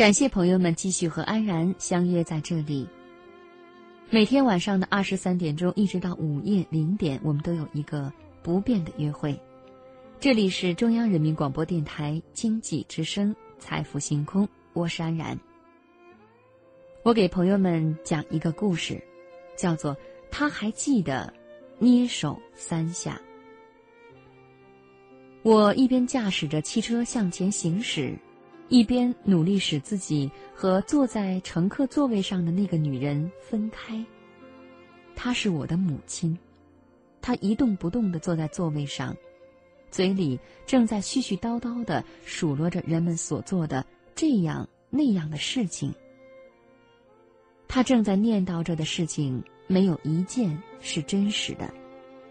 [0.00, 2.88] 感谢朋友们继续和安然相约在这里。
[4.08, 8.10] 每天晚上的二十三点钟一直到午夜零点，我们都有一个
[8.42, 9.38] 不变的约会。
[10.18, 15.38] 这里是中央人民广播电台经济之声《财富星空》，我是安然。
[17.02, 18.98] 我给朋友们讲一个故事，
[19.54, 19.94] 叫做
[20.30, 21.30] 《他还记得
[21.78, 23.20] 捏手三下》。
[25.42, 28.16] 我一边驾驶着汽车向前行驶。
[28.70, 34.02] 一边努力使自己和坐在乘客座位上的那个女人分开。
[35.16, 36.38] 她是我的母亲，
[37.20, 39.14] 她一动不动地坐在座位上，
[39.90, 45.92] 嘴里正在絮絮叨叨地数落着人们所做的这样那样的事情。
[47.66, 51.74] 她正在念叨着的事情没有一件是真实的，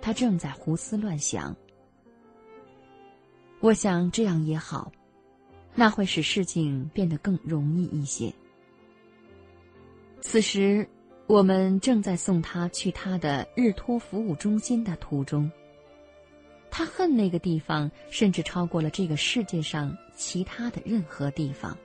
[0.00, 1.56] 她正在胡思乱想。
[3.60, 4.90] 我想这样也好。
[5.74, 8.32] 那会使事情变得更容易一些。
[10.20, 10.88] 此时，
[11.26, 15.50] 我们正在送他去他的日托服务中心的途中。
[16.70, 21.76] 他恨那个地方，甚至超过了这个世界上其他的任何地方。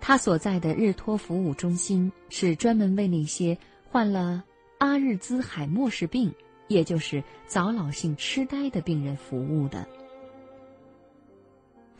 [0.00, 3.56] 他所在的日托服务中心是专门为那些
[3.90, 4.42] 患了
[4.78, 6.32] 阿日兹海默氏病，
[6.68, 9.86] 也就是早老性痴呆的病人服务的。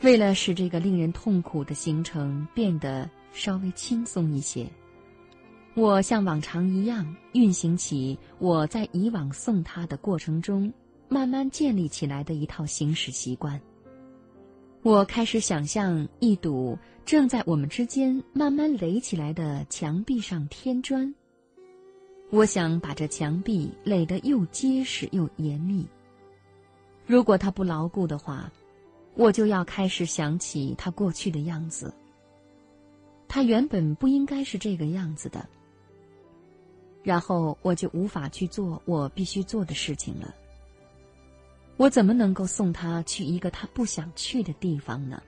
[0.01, 4.67] 为了使这个令人痛苦的行程变得稍微轻松一些，
[5.75, 10.73] 我像往常一样运行起我在以往送他的过程中
[11.07, 13.61] 慢慢建立起来的一套行驶习惯。
[14.81, 21.13] 我开始想象一堵正在我们之间慢慢垒起来的墙壁上添砖。
[22.31, 25.87] 我想把这墙壁垒得又结实又严密。
[27.05, 28.51] 如果它不牢固的话。
[29.15, 31.93] 我就要开始想起他过去的样子。
[33.27, 35.47] 他原本不应该是这个样子的。
[37.03, 40.35] 然后我就无法去做我必须做的事情了。
[41.77, 45.21] 我怎么能够送他去一个他不想去的地方呢？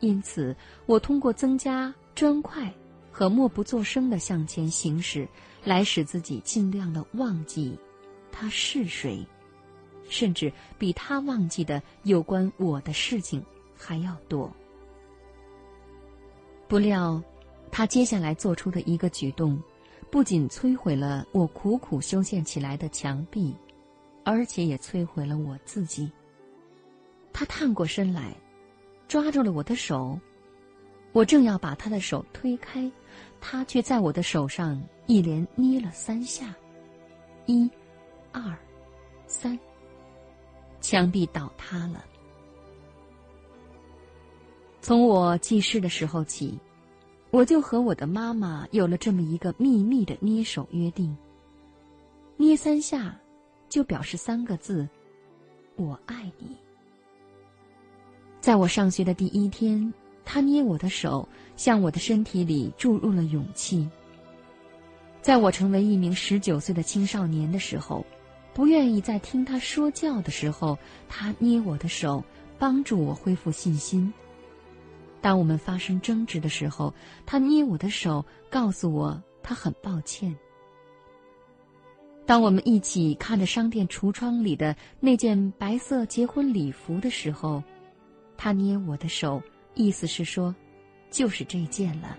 [0.00, 0.56] 因此，
[0.86, 2.72] 我通过增加砖块
[3.10, 5.28] 和默不作声的向前行驶，
[5.62, 7.78] 来使自己尽量的忘记
[8.32, 9.26] 他是谁。
[10.12, 13.42] 甚至比他忘记的有关我的事情
[13.74, 14.52] 还要多。
[16.68, 17.20] 不料，
[17.70, 19.58] 他接下来做出的一个举动，
[20.10, 23.56] 不仅摧毁了我苦苦修建起来的墙壁，
[24.22, 26.12] 而且也摧毁了我自己。
[27.32, 28.36] 他探过身来，
[29.08, 30.18] 抓住了我的手，
[31.12, 32.90] 我正要把他的手推开，
[33.40, 36.54] 他却在我的手上一连捏了三下，
[37.46, 37.70] 一、
[38.30, 38.54] 二、
[39.26, 39.58] 三。
[40.82, 42.04] 墙壁倒塌了。
[44.82, 46.58] 从我记事的时候起，
[47.30, 51.16] 我就和我的妈妈有了这么一个秘密的捏手约定。
[52.36, 53.16] 捏三下，
[53.68, 54.88] 就表示三个字
[55.76, 56.56] ：“我爱你。”
[58.40, 59.94] 在我上学的第一天，
[60.24, 63.88] 他捏我的手，向我的身体里注入了勇气。
[65.20, 68.04] 在我成为一名十九岁的青少年的时候。
[68.54, 72.22] 不愿意在听他说教的时候，他捏我的手，
[72.58, 74.12] 帮助我恢复信心。
[75.22, 76.92] 当我们发生争执的时候，
[77.24, 80.36] 他捏我的手，告诉我他很抱歉。
[82.26, 87.62] 当我们一起看着商店橱窗里的那件白色结婚礼服的时候，
[88.36, 89.42] 他捏我的手，
[89.74, 90.54] 意思是说，
[91.10, 92.18] 就是这件了。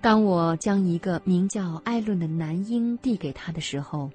[0.00, 4.08] 当我将一个名叫艾伦的男婴递给他的时候。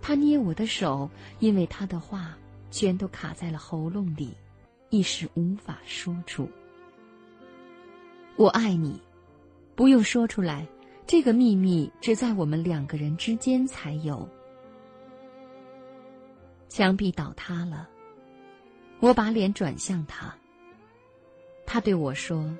[0.00, 2.36] 他捏我的手，因为他的话
[2.70, 4.34] 全都卡在了喉咙里，
[4.90, 6.48] 一时无法说出。
[8.36, 9.00] 我爱你，
[9.74, 10.66] 不用说出来，
[11.06, 14.28] 这个秘密只在我们两个人之间才有。
[16.68, 17.88] 墙壁倒塌了，
[19.00, 20.34] 我把脸转向他。
[21.64, 22.54] 他对我说：“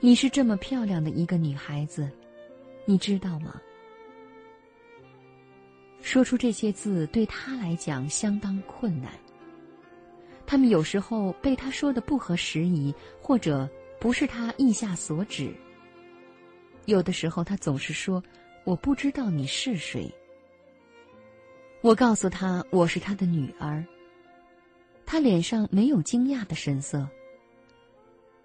[0.00, 2.10] 你是这么漂亮的一个女孩子，
[2.86, 3.60] 你知道吗？”
[6.04, 9.10] 说出这些字对他来讲相当困难。
[10.44, 13.66] 他们有时候被他说的不合时宜，或者
[13.98, 15.50] 不是他意下所指。
[16.84, 18.22] 有的时候他总是说
[18.64, 20.14] ：“我不知道你是谁。”
[21.80, 23.82] 我告诉他我是他的女儿。
[25.06, 27.08] 他脸上没有惊讶的神色。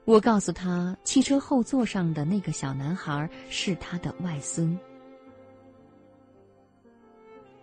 [0.06, 4.80] 我告诉他汽车后座上的那个小男孩是他的外孙。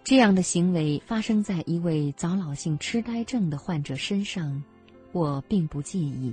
[0.07, 4.63] 这样的行为发生在一位早老性痴呆症的患者身上，
[5.11, 6.33] 我并不介意，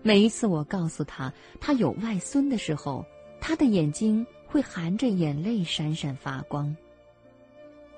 [0.00, 1.30] 每一次我告诉他
[1.60, 3.04] 他有外孙的时候，
[3.38, 6.74] 他的眼睛会含着眼泪闪闪发光。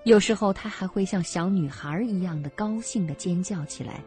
[0.02, 4.02] 有时候他还会像小女孩一样的高兴的尖叫起来。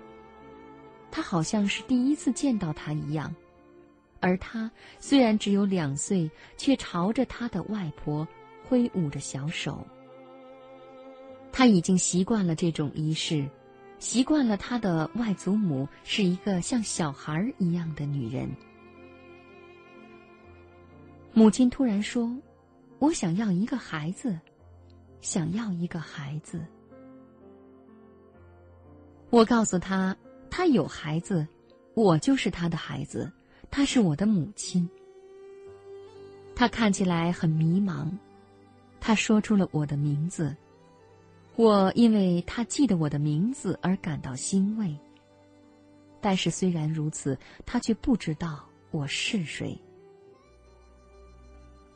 [1.10, 3.34] 他好像是第一次见到他一样，
[4.20, 4.70] 而他
[5.00, 8.28] 虽然只有两岁，却朝着他的外婆
[8.68, 9.88] 挥舞着小手。
[11.54, 13.48] 他已经习惯了这种仪式。
[14.00, 18.50] 习惯了，他的外祖母是一个像小孩一样的女人。
[21.32, 22.36] 母亲突然说
[23.00, 24.38] ：“我想要一个孩子，
[25.22, 26.60] 想要一个孩子。”
[29.32, 30.14] 我告诉他
[30.52, 31.48] ：“他有孩子，
[31.94, 33.32] 我就是他的孩子，
[33.72, 34.90] 他是我的母亲。”
[36.56, 38.12] 他看起来很迷茫，
[39.00, 40.54] 他说出了我的名字。
[41.56, 44.96] 我因为他记得我的名字而感到欣慰。
[46.20, 49.78] 但是虽然如此，他却不知道我是谁。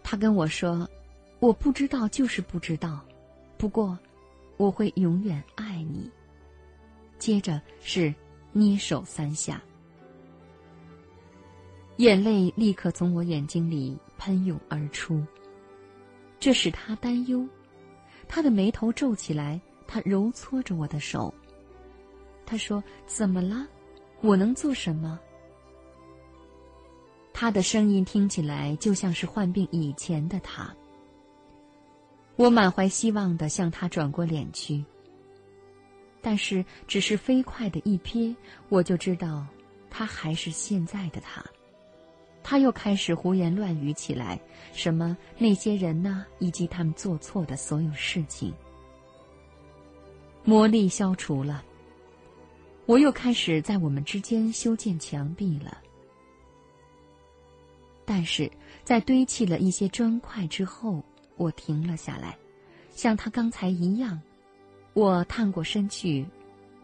[0.03, 0.87] 他跟我说
[1.39, 3.03] ：“我不知道，就是不知道。
[3.57, 3.97] 不过，
[4.57, 6.09] 我会永远爱你。”
[7.17, 8.13] 接着是
[8.51, 9.61] 捏手三下，
[11.97, 15.25] 眼泪立刻从我眼睛里喷涌而出。
[16.39, 17.47] 这使他担忧。
[18.27, 21.33] 他的眉头皱起来，他揉搓着我的手。
[22.45, 23.67] 他说：“怎么了？
[24.21, 25.19] 我能做什么？”
[27.33, 30.73] 他的声音听起来就像是患病以前的他。
[32.35, 34.83] 我满怀希望的向他转过脸去，
[36.21, 38.35] 但是只是飞快的一瞥，
[38.69, 39.45] 我就知道
[39.89, 41.43] 他还是现在的他。
[42.49, 44.39] 他又开始胡言乱语起来，
[44.71, 48.53] 什么那些人呢，以及他们做错的所有事情。
[50.45, 51.61] 魔力消除了，
[52.85, 55.77] 我又开始在我们之间修建墙壁了。
[58.05, 58.49] 但是
[58.85, 61.03] 在堆砌了一些砖块之后，
[61.35, 62.37] 我停了下来，
[62.91, 64.21] 像他刚才一样，
[64.93, 66.25] 我探过身去，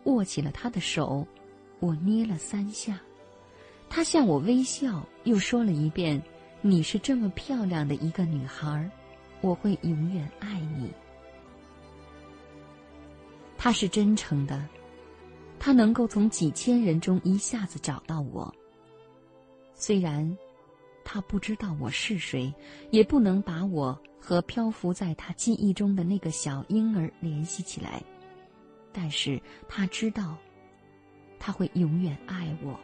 [0.04, 1.26] 握起了他的手，
[1.80, 3.00] 我捏了三下。
[3.96, 6.20] 他向我微笑，又说了一遍
[6.62, 8.90] ：“你是这么漂亮的一个女孩，
[9.40, 10.92] 我会永远爱你。”
[13.56, 14.68] 他是真诚的，
[15.60, 18.52] 他能够从几千人中一下子找到我。
[19.76, 20.36] 虽然
[21.06, 22.52] 他不知道我是谁，
[22.90, 28.02] 也不能把我和漂浮在他记忆中的那个小婴儿联系起来，
[28.92, 30.36] 但是他知道，
[31.38, 32.76] 他会永远爱我。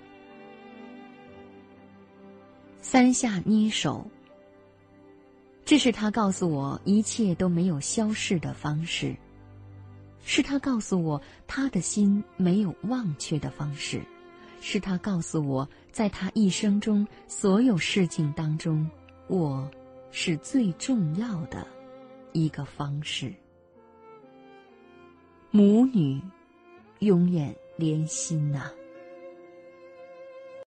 [2.82, 4.06] 三下捏手，
[5.66, 9.16] 这是他告诉我一切都没有消逝的方式，
[10.24, 14.02] 是他告诉我他的心没有忘却的方式，
[14.62, 18.90] 是他告诉我在他一生中所有事情当中，
[19.28, 19.70] 我
[20.12, 21.68] 是最重要的
[22.32, 23.34] 一个方式。
[25.52, 26.22] 母女
[27.00, 28.72] 永远连心呐。